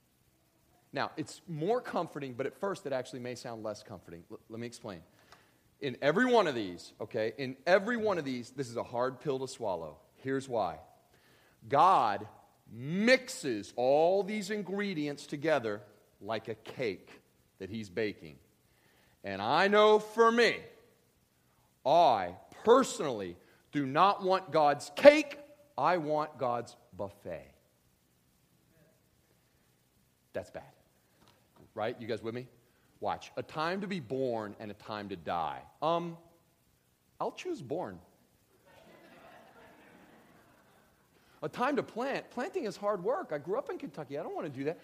[0.92, 4.24] Now, it's more comforting, but at first it actually may sound less comforting.
[4.30, 5.00] L- let me explain.
[5.82, 9.20] In every one of these, okay, in every one of these, this is a hard
[9.22, 9.98] pill to swallow.
[10.18, 10.80] Here's why
[11.68, 12.28] God
[12.72, 15.82] mixes all these ingredients together
[16.22, 17.10] like a cake
[17.60, 18.36] that He's baking.
[19.24, 20.58] And I know for me,
[21.86, 23.38] I personally
[23.72, 25.40] do not want God's cake,
[25.78, 27.54] I want God's buffet.
[30.34, 30.64] That's bad.
[31.74, 31.96] Right?
[32.00, 32.48] You guys with me?
[33.02, 33.32] Watch.
[33.38, 35.62] A time to be born and a time to die.
[35.82, 36.18] Um,
[37.20, 38.00] I'll choose born.
[41.42, 42.30] a time to plant.
[42.32, 43.32] Planting is hard work.
[43.34, 44.18] I grew up in Kentucky.
[44.18, 44.80] I don't want to do that.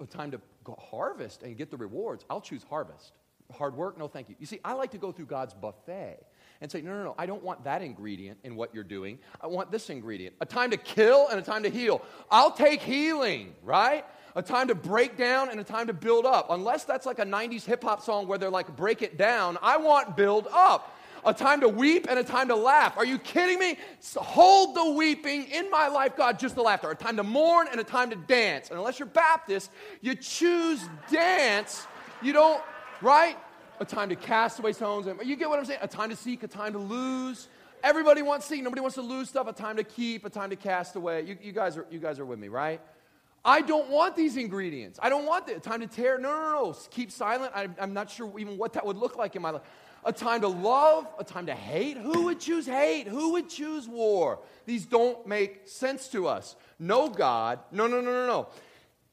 [0.00, 0.40] A time to
[0.78, 2.24] harvest and get the rewards.
[2.30, 3.12] I'll choose harvest.
[3.52, 3.98] Hard work?
[3.98, 4.36] No, thank you.
[4.38, 6.24] You see, I like to go through God's buffet
[6.62, 9.18] and say, no, no, no, I don't want that ingredient in what you're doing.
[9.40, 10.36] I want this ingredient.
[10.40, 12.02] A time to kill and a time to heal.
[12.30, 14.04] I'll take healing, right?
[14.36, 16.46] A time to break down and a time to build up.
[16.50, 19.76] Unless that's like a 90s hip hop song where they're like, break it down, I
[19.76, 22.96] want build up a time to weep and a time to laugh.
[22.96, 23.76] Are you kidding me?
[24.16, 26.90] Hold the weeping in my life, God, just the laughter.
[26.90, 28.70] A time to mourn and a time to dance.
[28.70, 29.70] And unless you're Baptist,
[30.00, 31.86] you choose dance.
[32.22, 32.62] You don't,
[33.00, 33.36] right?
[33.82, 35.08] A time to cast away stones.
[35.24, 35.80] You get what I'm saying?
[35.82, 37.48] A time to seek, a time to lose.
[37.82, 38.62] Everybody wants to seek.
[38.62, 39.48] Nobody wants to lose stuff.
[39.48, 41.22] A time to keep, a time to cast away.
[41.22, 42.80] You, you, guys, are, you guys are with me, right?
[43.44, 45.00] I don't want these ingredients.
[45.02, 46.16] I don't want the time to tear.
[46.16, 46.76] No, no, no.
[46.92, 47.52] Keep silent.
[47.56, 49.62] I, I'm not sure even what that would look like in my life
[50.04, 51.96] a time to love, a time to hate.
[51.96, 53.06] Who would choose hate?
[53.08, 54.40] Who would choose war?
[54.64, 56.56] These don't make sense to us.
[56.78, 57.60] No, God.
[57.70, 58.48] No, no, no, no, no.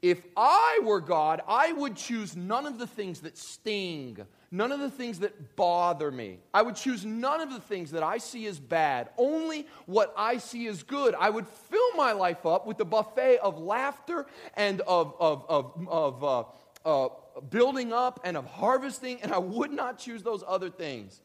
[0.02, 4.18] If I were God, I would choose none of the things that sting,
[4.50, 6.40] none of the things that bother me.
[6.54, 10.38] I would choose none of the things that I see as bad, only what I
[10.38, 11.16] see as good.
[11.16, 15.88] I would fill my life up with the buffet of laughter and of, of, of,
[15.90, 16.44] of uh,
[16.86, 17.10] uh,
[17.50, 21.20] building up and of harvesting, and I would not choose those other things.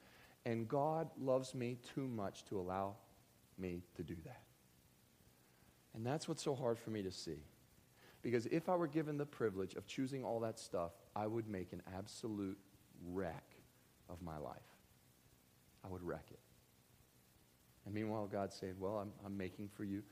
[0.44, 2.96] And God loves me too much to allow
[3.56, 4.42] me to do that.
[5.94, 7.38] And that's what's so hard for me to see.
[8.24, 11.74] Because if I were given the privilege of choosing all that stuff, I would make
[11.74, 12.58] an absolute
[13.06, 13.44] wreck
[14.08, 14.56] of my life.
[15.84, 16.40] I would wreck it.
[17.84, 20.02] And meanwhile, God's saying, Well, I'm, I'm making for you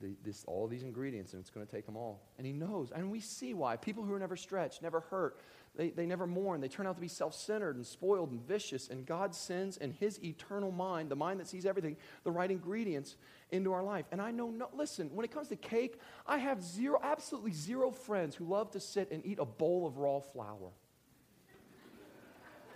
[0.00, 2.22] the, this, all these ingredients, and it's going to take them all.
[2.38, 2.92] And he knows.
[2.92, 3.76] And we see why.
[3.76, 5.40] People who are never stretched, never hurt,
[5.76, 6.60] they, they never mourn.
[6.60, 8.88] They turn out to be self centered and spoiled and vicious.
[8.88, 13.16] And God sends in his eternal mind, the mind that sees everything, the right ingredients
[13.50, 14.06] into our life.
[14.10, 17.90] And I know, no, listen, when it comes to cake, I have zero, absolutely zero
[17.90, 20.70] friends who love to sit and eat a bowl of raw flour.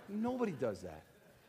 [0.07, 1.03] Nobody does that.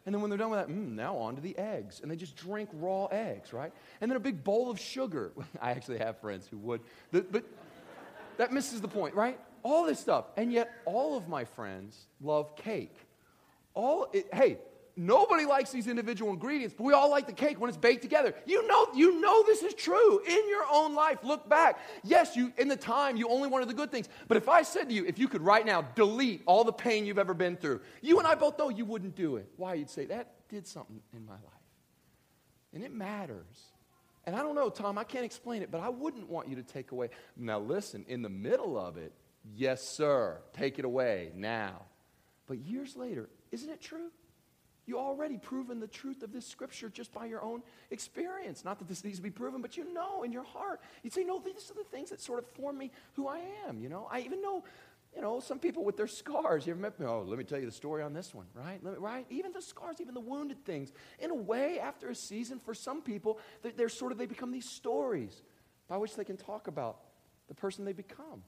[0.05, 2.01] And then when they're done with that, mm, now on to the eggs.
[2.01, 3.73] And they just drink raw eggs, right?
[4.01, 5.33] And then a big bowl of sugar.
[5.61, 6.81] I actually have friends who would.
[7.12, 7.45] But
[8.37, 9.38] that misses the point, right?
[9.62, 10.27] All this stuff.
[10.37, 12.96] And yet, all of my friends love cake.
[13.75, 14.59] All it, hey,
[14.96, 18.35] nobody likes these individual ingredients, but we all like the cake when it's baked together.
[18.44, 21.18] You know, you know this is true in your own life.
[21.22, 21.79] Look back.
[22.05, 24.09] Yes, you in the time you only wanted the good things.
[24.29, 27.07] But if I said to you, if you could right now delete all the pain
[27.07, 29.48] you've ever been through, you and I both know you wouldn't do it.
[29.57, 29.75] Why?
[29.75, 31.42] You'd say, that did something in my life.
[32.75, 33.72] And it matters.
[34.25, 36.62] And I don't know, Tom, I can't explain it, but I wouldn't want you to
[36.62, 37.09] take away.
[37.37, 39.12] Now, listen, in the middle of it,
[39.55, 41.83] yes, sir, take it away now.
[42.46, 44.11] But years later, isn't it true?
[44.85, 48.64] You already proven the truth of this scripture just by your own experience.
[48.64, 50.81] Not that this needs to be proven, but you know in your heart.
[51.02, 53.81] You'd say, no, these are the things that sort of form me who I am.
[53.81, 54.64] You know, I even know,
[55.14, 56.66] you know, some people with their scars.
[56.66, 57.07] You ever met me?
[57.07, 58.83] Oh, let me tell you the story on this one, right?
[58.83, 59.24] Me, right?
[59.31, 60.90] Even the scars, even the wounded things.
[61.20, 64.50] In a way, after a season, for some people, they're, they're sort of, they become
[64.50, 65.42] these stories
[65.87, 66.98] by which they can talk about
[67.46, 68.42] the person they become.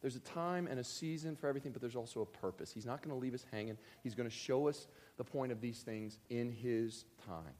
[0.00, 2.72] There's a time and a season for everything, but there's also a purpose.
[2.72, 3.76] He's not going to leave us hanging.
[4.02, 7.54] He's going to show us the point of these things in His time.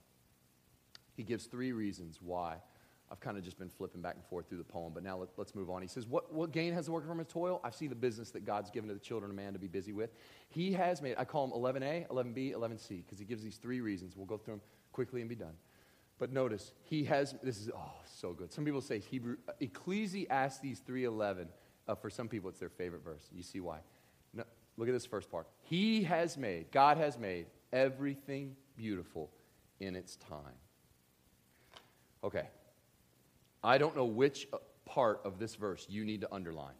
[1.14, 2.56] He gives three reasons why.
[3.12, 5.28] I've kind of just been flipping back and forth through the poem, but now let,
[5.38, 5.82] us move on.
[5.82, 7.60] He says, what, what gain has the worker from his toil?
[7.64, 9.92] I see the business that God's given to the children of man to be busy
[9.92, 10.10] with.
[10.48, 14.16] He has made, I call them 11a, 11b, 11c, because he gives these three reasons.
[14.16, 14.60] We'll go through them
[14.92, 15.54] quickly and be done.
[16.20, 18.52] But notice, he has, this is, oh, so good.
[18.52, 21.48] Some people say Hebrew, Ecclesiastes 3.11
[21.88, 23.28] uh, for some people, it's their favorite verse.
[23.32, 23.78] You see why.
[24.32, 24.44] No,
[24.76, 25.46] look at this first part.
[25.62, 29.30] He has made, God has made everything beautiful
[29.80, 30.58] in its time.
[32.22, 32.46] Okay.
[33.62, 36.74] I don't know which uh, part of this verse you need to underline.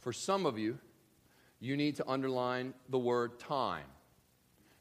[0.00, 0.78] For some of you,
[1.60, 3.86] you need to underline the word time.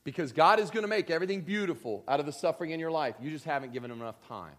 [0.03, 3.15] Because God is going to make everything beautiful out of the suffering in your life.
[3.19, 4.53] You just haven't given him enough time.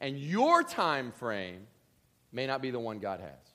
[0.00, 1.66] And your time frame
[2.30, 3.47] may not be the one God has.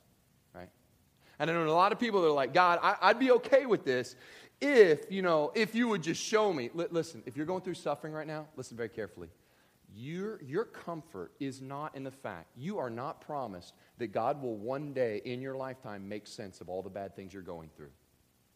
[1.38, 3.66] And I know a lot of people that are like, God, I, would be okay
[3.66, 4.16] with this
[4.60, 6.70] if, you know, if you would just show me.
[6.78, 9.28] L- listen, if you're going through suffering right now, listen very carefully.
[9.96, 14.56] Your, your comfort is not in the fact, you are not promised that God will
[14.56, 17.92] one day in your lifetime make sense of all the bad things you're going through.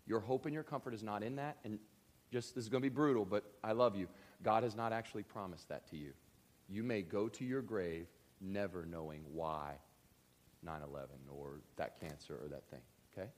[0.07, 1.59] Your hope and your comfort is not in that.
[1.65, 1.79] And
[2.33, 4.09] just, this is going to be brutal, but I love you.
[4.43, 6.13] God has not actually promised that to you.
[6.69, 8.07] you may go to your grave
[8.41, 9.75] never knowing why
[10.63, 12.81] 9 11 or that cancer or that thing.
[13.17, 13.29] Okay?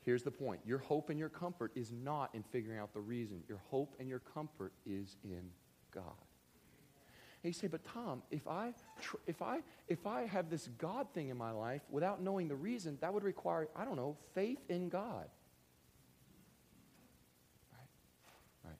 [0.00, 3.42] Here's the point your hope and your comfort is not in figuring out the reason,
[3.48, 5.50] your hope and your comfort is in
[5.94, 6.04] God.
[7.42, 11.08] And you say, but Tom, if I, tr- if, I, if I have this God
[11.12, 14.60] thing in my life without knowing the reason, that would require, I don't know, faith
[14.68, 15.26] in God.
[17.72, 17.88] Right?
[18.64, 18.76] Right.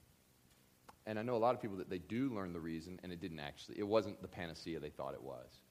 [1.05, 3.19] And I know a lot of people that they do learn the reason, and it
[3.19, 5.62] didn't actually, it wasn't the panacea they thought it was.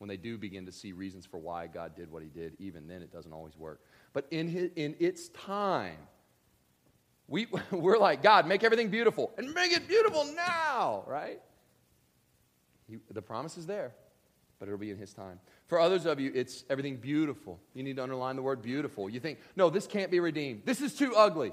[0.00, 2.88] When they do begin to see reasons for why God did what he did, even
[2.88, 3.82] then it doesn't always work.
[4.14, 5.98] But in, his, in its time,
[7.28, 11.38] we, we're like, God, make everything beautiful, and make it beautiful now, right?
[12.88, 13.92] He, the promise is there,
[14.58, 15.38] but it'll be in His time.
[15.68, 17.60] For others of you, it's everything beautiful.
[17.74, 19.10] You need to underline the word beautiful.
[19.10, 20.62] You think, no, this can't be redeemed.
[20.64, 21.52] This is too ugly.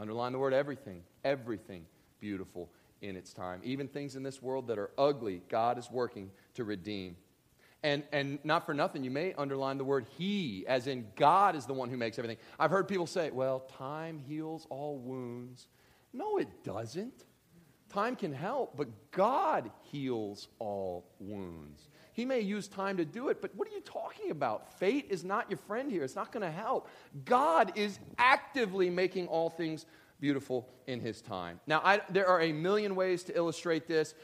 [0.00, 1.04] Underline the word everything.
[1.24, 1.86] Everything
[2.20, 3.60] beautiful in its time.
[3.62, 7.16] Even things in this world that are ugly, God is working to redeem.
[7.84, 11.66] And, and not for nothing, you may underline the word He, as in God is
[11.66, 12.38] the one who makes everything.
[12.58, 15.68] I've heard people say, well, time heals all wounds.
[16.14, 17.26] No, it doesn't.
[17.90, 21.90] Time can help, but God heals all wounds.
[22.14, 24.72] He may use time to do it, but what are you talking about?
[24.78, 26.04] Fate is not your friend here.
[26.04, 26.88] It's not going to help.
[27.26, 29.84] God is actively making all things
[30.20, 31.60] beautiful in His time.
[31.66, 34.14] Now, I, there are a million ways to illustrate this.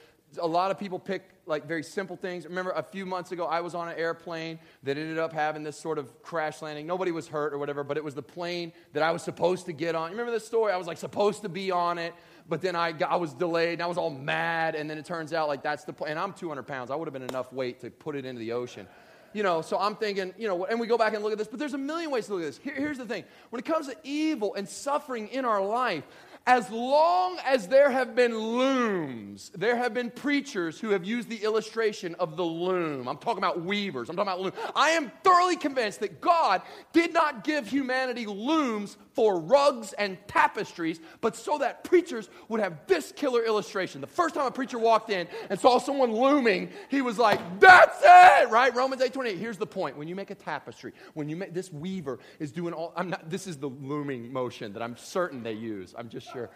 [0.40, 2.46] A lot of people pick like very simple things.
[2.46, 5.78] Remember, a few months ago, I was on an airplane that ended up having this
[5.78, 6.86] sort of crash landing.
[6.86, 9.72] Nobody was hurt or whatever, but it was the plane that I was supposed to
[9.72, 10.10] get on.
[10.10, 10.72] You remember this story?
[10.72, 12.14] I was like supposed to be on it
[12.50, 14.74] but then I, got, I was delayed and I was all mad.
[14.74, 16.10] And then it turns out like that's the point.
[16.10, 16.90] And I'm 200 pounds.
[16.90, 18.88] I would have been enough weight to put it into the ocean.
[19.32, 21.46] You know, so I'm thinking, you know, and we go back and look at this,
[21.46, 22.58] but there's a million ways to look at this.
[22.58, 26.02] Here, here's the thing when it comes to evil and suffering in our life,
[26.46, 31.36] as long as there have been looms, there have been preachers who have used the
[31.36, 33.08] illustration of the loom.
[33.08, 34.08] I'm talking about weavers.
[34.08, 34.52] I'm talking about loom.
[34.74, 41.00] I am thoroughly convinced that God did not give humanity looms for rugs and tapestries,
[41.20, 44.00] but so that preachers would have this killer illustration.
[44.00, 48.00] The first time a preacher walked in and saw someone looming, he was like, "That's
[48.02, 48.74] it!" Right?
[48.74, 49.36] Romans 8:28.
[49.36, 52.72] Here's the point: when you make a tapestry, when you make this weaver is doing
[52.72, 52.92] all.
[52.96, 53.28] I'm not.
[53.28, 55.94] This is the looming motion that I'm certain they use.
[55.98, 56.50] I'm just sure.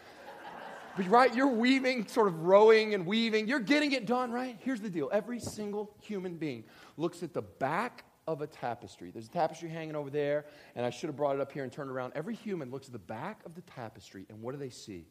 [0.96, 3.48] But right, you're weaving, sort of rowing and weaving.
[3.48, 4.56] You're getting it done, right?
[4.60, 6.64] Here's the deal every single human being
[6.96, 9.10] looks at the back of a tapestry.
[9.10, 11.72] There's a tapestry hanging over there, and I should have brought it up here and
[11.72, 12.12] turned around.
[12.14, 15.06] Every human looks at the back of the tapestry, and what do they see?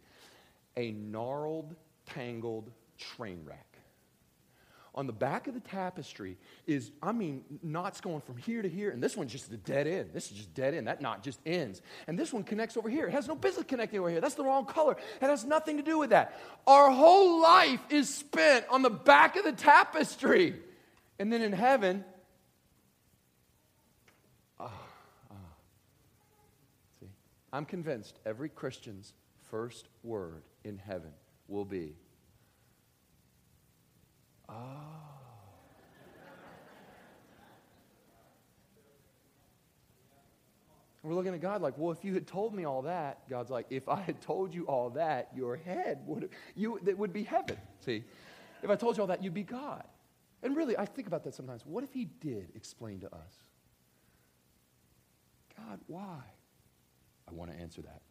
[0.77, 3.72] A gnarled, tangled train wreck.
[4.95, 8.91] On the back of the tapestry is, I mean, knots going from here to here,
[8.91, 10.11] and this one's just a dead end.
[10.13, 10.87] This is just dead end.
[10.87, 11.81] That knot just ends.
[12.05, 13.07] And this one connects over here.
[13.07, 14.21] It has no business connecting over here.
[14.21, 14.95] That's the wrong color.
[15.19, 16.39] It has nothing to do with that.
[16.67, 20.55] Our whole life is spent on the back of the tapestry.
[21.17, 22.05] And then in heaven,
[24.59, 24.71] ah,
[25.31, 25.35] ah.
[27.51, 29.13] I'm convinced every Christian's
[29.49, 31.11] first word in heaven
[31.47, 31.95] will be,
[34.53, 34.93] Oh.
[41.03, 43.65] We're looking at God like, well, if you had told me all that, God's like,
[43.69, 47.57] if I had told you all that, your head would you that would be heaven.
[47.81, 48.03] See,
[48.61, 49.83] if I told you all that, you'd be God.
[50.41, 51.65] And really, I think about that sometimes.
[51.65, 53.33] What if He did explain to us?
[55.57, 56.19] God, why?
[57.27, 58.01] I want to answer that.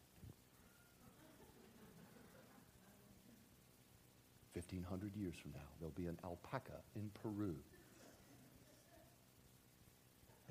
[4.53, 7.55] 1,500 years from now, there'll be an alpaca in Peru.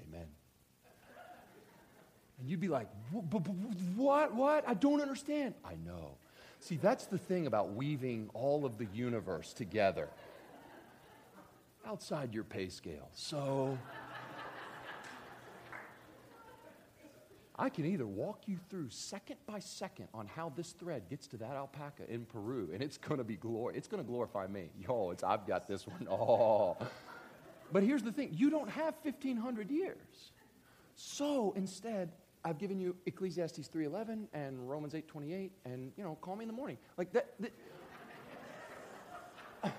[0.09, 0.27] Amen.
[2.41, 2.88] And you'd be like,
[3.97, 4.35] what?
[4.35, 4.65] What?
[4.67, 5.55] I don't understand.
[5.65, 6.17] I know.
[6.61, 10.09] See, that's the thing about weaving all of the universe together
[11.87, 13.09] outside your pay scale.
[13.12, 13.79] So.
[17.57, 21.37] I can either walk you through second by second on how this thread gets to
[21.38, 23.77] that alpaca in Peru, and it's going to be glory.
[23.77, 24.71] It's going to glorify me.
[24.81, 26.09] Yo, it's I've got this one.
[26.11, 26.77] Oh.
[27.73, 30.33] But here's the thing: you don't have 1,500 years.
[30.94, 32.11] So instead,
[32.44, 36.55] I've given you Ecclesiastes 3:11 and Romans 8:28, and you know, call me in the
[36.55, 36.79] morning.
[36.96, 37.35] Like that.
[37.40, 37.53] that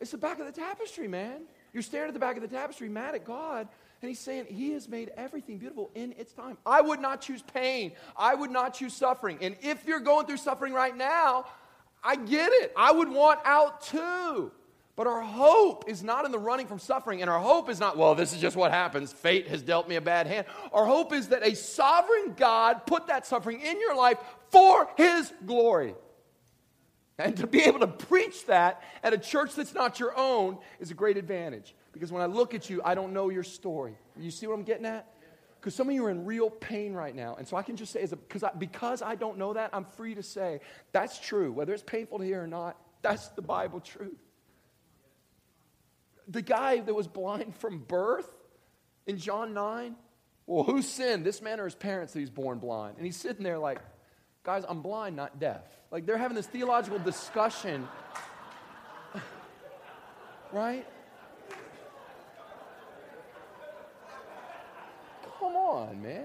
[0.00, 1.42] it's the back of the tapestry, man.
[1.72, 3.68] You're staring at the back of the tapestry, mad at God,
[4.00, 6.56] and he's saying he has made everything beautiful in its time.
[6.64, 7.92] I would not choose pain.
[8.16, 9.38] I would not choose suffering.
[9.40, 11.46] And if you're going through suffering right now,
[12.02, 12.72] I get it.
[12.76, 14.52] I would want out too.
[14.94, 17.96] But our hope is not in the running from suffering, and our hope is not,
[17.96, 19.12] well, this is just what happens.
[19.12, 20.44] Fate has dealt me a bad hand.
[20.72, 24.18] Our hope is that a sovereign God put that suffering in your life
[24.50, 25.94] for his glory.
[27.18, 30.92] And to be able to preach that at a church that's not your own is
[30.92, 31.74] a great advantage.
[31.92, 33.96] Because when I look at you, I don't know your story.
[34.16, 35.06] You see what I'm getting at?
[35.60, 37.34] Because some of you are in real pain right now.
[37.34, 40.14] And so I can just say, because, I, because I don't know that, I'm free
[40.14, 40.60] to say
[40.92, 41.50] that's true.
[41.50, 44.18] Whether it's painful to hear or not, that's the Bible truth.
[46.28, 48.30] The guy that was blind from birth
[49.08, 49.96] in John 9,
[50.46, 52.96] well, who sinned, this man or his parents that he's born blind?
[52.96, 53.80] And he's sitting there like,
[54.48, 55.60] guys, I'm blind, not deaf.
[55.90, 57.86] Like they're having this theological discussion.
[60.54, 60.86] right?
[65.38, 66.24] Come on, man.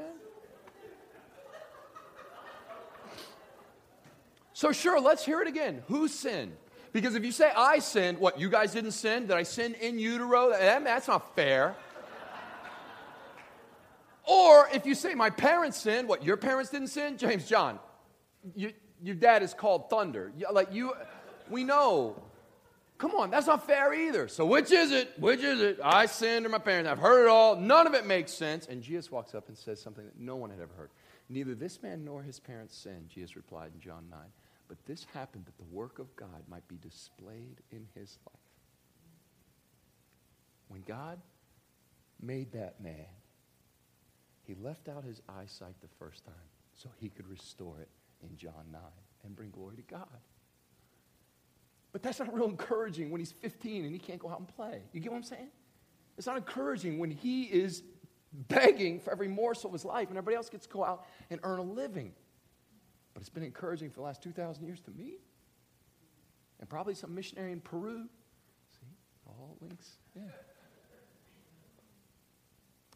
[4.54, 5.84] So, sure, let's hear it again.
[5.90, 6.54] Who sinned?
[6.94, 9.24] Because if you say I sinned, what, you guys didn't sin?
[9.24, 10.52] Did I sin in utero?
[10.52, 11.76] Eh, that's not fair.
[14.24, 17.18] Or if you say my parents sinned, what, your parents didn't sin?
[17.18, 17.80] James John,
[18.56, 20.32] you, your dad is called thunder.
[20.52, 20.94] Like you,
[21.50, 22.22] we know.
[22.98, 24.28] Come on, that's not fair either.
[24.28, 25.12] So which is it?
[25.20, 25.80] Which is it?
[25.84, 26.90] I sinned or my parents?
[26.90, 27.56] I've heard it all.
[27.56, 28.68] None of it makes sense.
[28.68, 30.90] And Jesus walks up and says something that no one had ever heard.
[31.30, 34.20] Neither this man nor his parents sinned, Jesus replied in John 9.
[34.68, 38.40] But this happened that the work of God might be displayed in his life.
[40.70, 41.20] When God
[42.22, 43.06] made that man,
[44.44, 46.34] he left out his eyesight the first time
[46.74, 47.90] so he could restore it
[48.30, 48.82] in John 9
[49.26, 50.08] and bring glory to God.
[51.92, 54.82] But that's not real encouraging when he's 15 and he can't go out and play.
[54.92, 55.50] You get what I'm saying?
[56.18, 57.84] It's not encouraging when he is
[58.48, 61.40] begging for every morsel of his life and everybody else gets to go out and
[61.44, 62.12] earn a living.
[63.14, 65.18] But it's been encouraging for the last 2,000 years to me.
[66.60, 68.08] And probably some missionary in Peru.
[68.72, 68.88] See,
[69.28, 69.98] all links.
[70.16, 70.24] Yeah.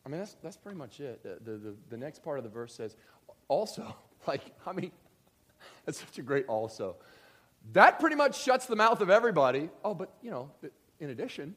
[0.06, 1.22] I mean, that's, that's pretty much it.
[1.22, 2.96] The, the, the, the next part of the verse says,
[3.50, 3.94] also,
[4.28, 4.92] like, I mean,
[5.88, 6.98] that's such a great also.
[7.72, 9.70] That pretty much shuts the mouth of everybody.
[9.84, 10.52] Oh, but, you know,
[11.00, 11.56] in addition,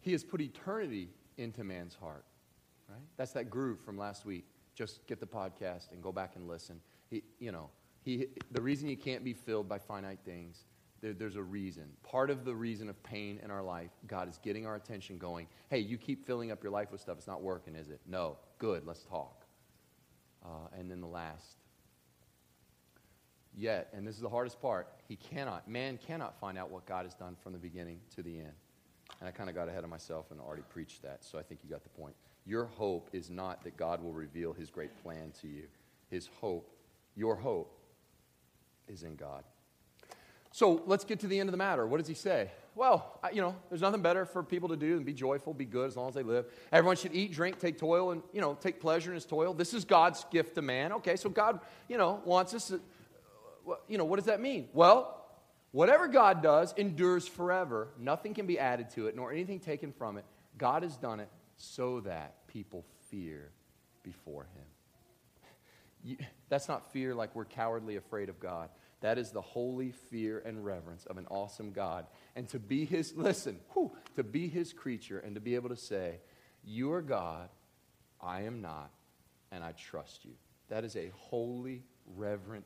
[0.00, 2.24] he has put eternity into man's heart,
[2.88, 3.02] right?
[3.16, 4.46] That's that groove from last week.
[4.74, 6.80] Just get the podcast and go back and listen.
[7.10, 7.68] He, you know,
[8.02, 10.64] he, the reason you can't be filled by finite things,
[11.00, 11.84] there, there's a reason.
[12.02, 15.48] Part of the reason of pain in our life, God is getting our attention going,
[15.68, 17.18] hey, you keep filling up your life with stuff.
[17.18, 18.00] It's not working, is it?
[18.06, 18.38] No.
[18.58, 18.86] Good.
[18.86, 19.44] Let's talk.
[20.44, 21.56] Uh, and then the last
[23.56, 27.04] yet, and this is the hardest part, he cannot, man cannot find out what God
[27.04, 28.52] has done from the beginning to the end.
[29.20, 31.60] And I kind of got ahead of myself and already preached that, so I think
[31.62, 32.14] you got the point.
[32.46, 35.64] Your hope is not that God will reveal his great plan to you.
[36.10, 36.70] His hope,
[37.16, 37.78] your hope,
[38.88, 39.44] is in God.
[40.52, 41.86] So let's get to the end of the matter.
[41.86, 42.50] What does he say?
[42.76, 45.88] Well, you know, there's nothing better for people to do than be joyful, be good
[45.88, 46.46] as long as they live.
[46.70, 49.54] Everyone should eat, drink, take toil, and, you know, take pleasure in his toil.
[49.54, 50.92] This is God's gift to man.
[50.92, 52.80] Okay, so God, you know, wants us to
[53.88, 54.68] you know, what does that mean?
[54.72, 55.24] Well,
[55.72, 57.88] whatever God does endures forever.
[57.98, 60.24] Nothing can be added to it, nor anything taken from it.
[60.56, 63.50] God has done it so that people fear
[64.02, 64.64] before him.
[66.06, 66.18] You,
[66.50, 68.68] that's not fear like we're cowardly afraid of God.
[69.00, 72.06] That is the holy fear and reverence of an awesome God.
[72.36, 75.76] And to be his, listen, whew, to be his creature and to be able to
[75.76, 76.20] say,
[76.62, 77.48] You are God,
[78.20, 78.90] I am not,
[79.50, 80.32] and I trust you.
[80.68, 81.84] That is a holy,
[82.16, 82.64] reverent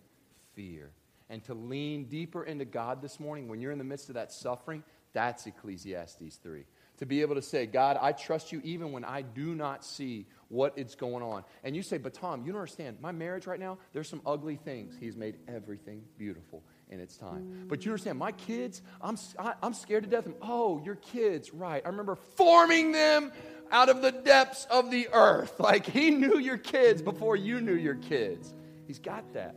[0.58, 0.90] fear.
[1.30, 4.32] And to lean deeper into God this morning when you're in the midst of that
[4.32, 4.82] suffering,
[5.12, 6.64] that's Ecclesiastes 3.
[6.98, 10.26] To be able to say, God, I trust you even when I do not see
[10.48, 11.44] what is going on.
[11.62, 12.96] And you say, but Tom, you don't understand.
[13.00, 14.96] My marriage right now, there's some ugly things.
[14.98, 17.66] He's made everything beautiful in its time.
[17.68, 20.26] But you understand, my kids, I'm, I, am i am scared to death.
[20.42, 21.82] Oh, your kids, right.
[21.84, 23.30] I remember forming them
[23.70, 25.54] out of the depths of the earth.
[25.60, 28.52] Like he knew your kids before you knew your kids.
[28.88, 29.54] He's got that.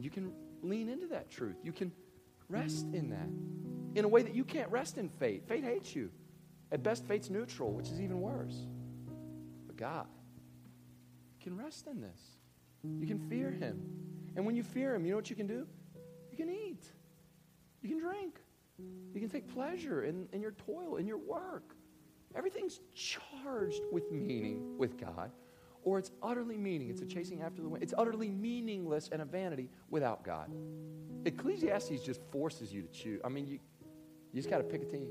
[0.00, 0.32] And you can
[0.62, 1.56] lean into that truth.
[1.62, 1.92] You can
[2.48, 3.28] rest in that
[3.98, 5.46] in a way that you can't rest in fate.
[5.46, 6.10] Fate hates you.
[6.72, 8.66] At best, fate's neutral, which is even worse.
[9.66, 10.06] But God
[11.42, 12.18] can rest in this.
[12.98, 13.82] You can fear Him.
[14.36, 15.66] And when you fear Him, you know what you can do?
[16.30, 16.86] You can eat,
[17.82, 18.40] you can drink,
[19.12, 21.76] you can take pleasure in, in your toil, in your work.
[22.34, 25.30] Everything's charged with meaning with God
[25.84, 26.90] or it's utterly meaning.
[26.90, 27.82] It's a chasing after the wind.
[27.82, 30.50] It's utterly meaningless and a vanity without God.
[31.24, 33.20] Ecclesiastes just forces you to choose.
[33.24, 33.58] I mean, you,
[34.32, 35.08] you just got to pick a team,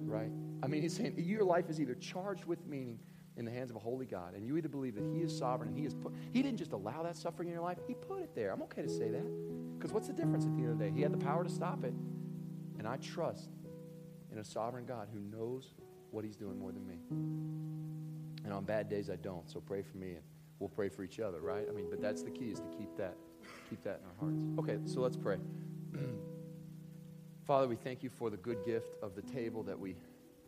[0.00, 0.30] right?
[0.62, 2.98] I mean, he's saying your life is either charged with meaning
[3.38, 5.68] in the hands of a holy God, and you either believe that He is sovereign
[5.68, 8.20] and He is put, He didn't just allow that suffering in your life, He put
[8.20, 8.52] it there.
[8.52, 9.78] I'm okay to say that.
[9.78, 10.90] Because what's the difference at the end of the day?
[10.90, 11.94] He had the power to stop it.
[12.78, 13.50] And I trust
[14.32, 15.74] in a sovereign God who knows
[16.10, 16.98] what He's doing more than me.
[18.48, 19.46] And on bad days, I don't.
[19.50, 20.22] So pray for me, and
[20.58, 21.66] we'll pray for each other, right?
[21.68, 23.14] I mean, but that's the key is to keep that,
[23.68, 24.58] keep that in our hearts.
[24.58, 25.36] Okay, so let's pray.
[27.46, 29.96] Father, we thank you for the good gift of the table that we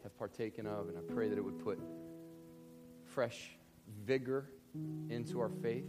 [0.02, 1.78] have partaken of, and I pray that it would put
[3.04, 3.58] fresh
[4.06, 4.46] vigor
[5.10, 5.84] into our faith.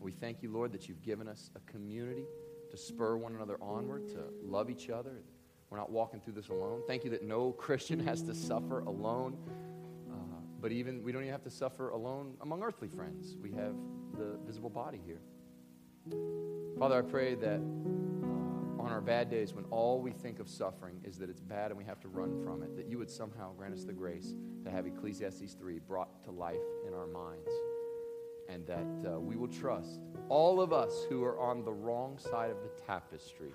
[0.00, 2.24] We thank you, Lord, that you've given us a community
[2.70, 5.20] to spur one another onward, to love each other.
[5.68, 6.84] We're not walking through this alone.
[6.86, 9.36] Thank you that no Christian has to suffer alone.
[10.60, 13.36] But even we don't even have to suffer alone among earthly friends.
[13.40, 13.74] We have
[14.16, 15.20] the visible body here.
[16.78, 21.00] Father, I pray that uh, on our bad days, when all we think of suffering
[21.04, 23.52] is that it's bad and we have to run from it, that you would somehow
[23.52, 24.34] grant us the grace
[24.64, 26.56] to have Ecclesiastes 3 brought to life
[26.86, 27.50] in our minds
[28.48, 32.50] and that uh, we will trust all of us who are on the wrong side
[32.50, 33.52] of the tapestry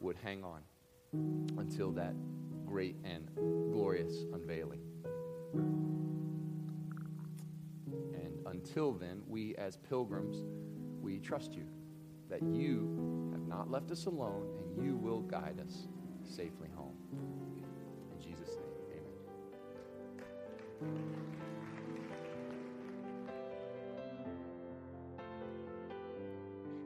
[0.00, 0.60] would hang on
[1.58, 2.14] until that
[2.64, 3.28] great and
[3.72, 4.80] glorious unveiling.
[8.50, 10.44] Until then, we as pilgrims,
[11.00, 11.66] we trust you
[12.28, 15.88] that you have not left us alone and you will guide us
[16.24, 16.96] safely home.
[18.12, 19.02] In Jesus' name,
[20.82, 21.00] amen.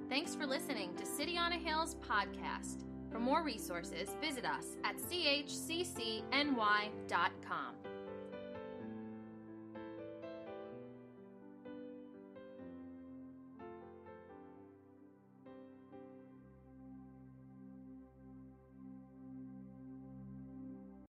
[0.09, 2.85] Thanks for listening to City on a Hill's podcast.
[3.11, 6.35] For more resources, visit us at chccny.com.